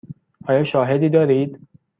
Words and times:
آیا 0.47 0.63
شاهدی 0.63 1.09
دارید؟ 1.09 1.67